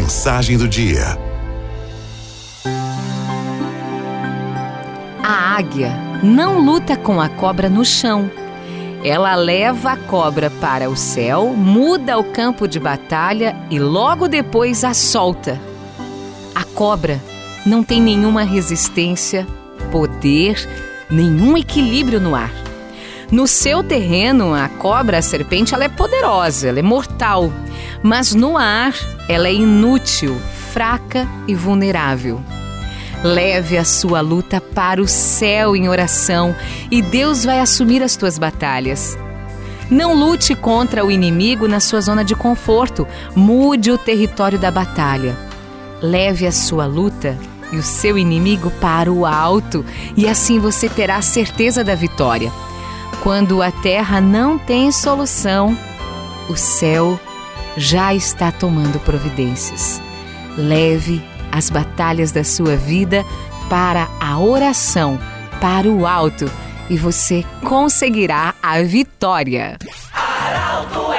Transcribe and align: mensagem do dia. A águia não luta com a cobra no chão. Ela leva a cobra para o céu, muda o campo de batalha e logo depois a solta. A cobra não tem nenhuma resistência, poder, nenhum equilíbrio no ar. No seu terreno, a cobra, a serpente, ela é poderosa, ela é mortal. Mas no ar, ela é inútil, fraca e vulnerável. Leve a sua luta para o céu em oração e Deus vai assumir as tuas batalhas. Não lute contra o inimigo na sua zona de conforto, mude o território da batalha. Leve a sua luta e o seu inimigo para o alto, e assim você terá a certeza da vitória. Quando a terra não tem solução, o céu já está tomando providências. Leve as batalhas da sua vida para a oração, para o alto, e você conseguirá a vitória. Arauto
mensagem 0.00 0.56
do 0.56 0.66
dia. 0.66 1.18
A 5.22 5.56
águia 5.58 5.92
não 6.22 6.58
luta 6.58 6.96
com 6.96 7.20
a 7.20 7.28
cobra 7.28 7.68
no 7.68 7.84
chão. 7.84 8.30
Ela 9.04 9.34
leva 9.34 9.92
a 9.92 9.96
cobra 9.98 10.48
para 10.50 10.88
o 10.88 10.96
céu, 10.96 11.48
muda 11.54 12.18
o 12.18 12.24
campo 12.24 12.66
de 12.66 12.80
batalha 12.80 13.54
e 13.70 13.78
logo 13.78 14.26
depois 14.26 14.84
a 14.84 14.94
solta. 14.94 15.60
A 16.54 16.64
cobra 16.64 17.20
não 17.66 17.82
tem 17.82 18.00
nenhuma 18.00 18.42
resistência, 18.42 19.46
poder, 19.92 20.66
nenhum 21.10 21.58
equilíbrio 21.58 22.20
no 22.20 22.34
ar. 22.34 22.52
No 23.30 23.46
seu 23.46 23.82
terreno, 23.84 24.54
a 24.54 24.66
cobra, 24.66 25.18
a 25.18 25.22
serpente, 25.22 25.74
ela 25.74 25.84
é 25.84 25.88
poderosa, 25.90 26.68
ela 26.68 26.78
é 26.78 26.82
mortal. 26.82 27.52
Mas 28.02 28.34
no 28.34 28.56
ar, 28.56 28.94
ela 29.28 29.48
é 29.48 29.52
inútil, 29.52 30.40
fraca 30.72 31.28
e 31.46 31.54
vulnerável. 31.54 32.42
Leve 33.22 33.76
a 33.76 33.84
sua 33.84 34.22
luta 34.22 34.60
para 34.60 35.02
o 35.02 35.06
céu 35.06 35.76
em 35.76 35.88
oração 35.88 36.56
e 36.90 37.02
Deus 37.02 37.44
vai 37.44 37.60
assumir 37.60 38.02
as 38.02 38.16
tuas 38.16 38.38
batalhas. 38.38 39.18
Não 39.90 40.14
lute 40.14 40.54
contra 40.54 41.04
o 41.04 41.10
inimigo 41.10 41.68
na 41.68 41.80
sua 41.80 42.00
zona 42.00 42.24
de 42.24 42.34
conforto, 42.34 43.06
mude 43.34 43.90
o 43.90 43.98
território 43.98 44.58
da 44.58 44.70
batalha. 44.70 45.36
Leve 46.00 46.46
a 46.46 46.52
sua 46.52 46.86
luta 46.86 47.36
e 47.72 47.76
o 47.76 47.82
seu 47.82 48.16
inimigo 48.16 48.70
para 48.80 49.12
o 49.12 49.26
alto, 49.26 49.84
e 50.16 50.26
assim 50.26 50.58
você 50.58 50.88
terá 50.88 51.16
a 51.16 51.22
certeza 51.22 51.84
da 51.84 51.94
vitória. 51.94 52.50
Quando 53.22 53.60
a 53.62 53.70
terra 53.70 54.20
não 54.20 54.58
tem 54.58 54.90
solução, 54.90 55.76
o 56.48 56.56
céu 56.56 57.20
já 57.76 58.14
está 58.14 58.50
tomando 58.52 58.98
providências. 59.00 60.00
Leve 60.56 61.22
as 61.52 61.70
batalhas 61.70 62.32
da 62.32 62.44
sua 62.44 62.76
vida 62.76 63.24
para 63.68 64.08
a 64.20 64.38
oração, 64.38 65.18
para 65.60 65.88
o 65.88 66.06
alto, 66.06 66.50
e 66.88 66.96
você 66.96 67.44
conseguirá 67.62 68.54
a 68.62 68.82
vitória. 68.82 69.76
Arauto 70.12 71.12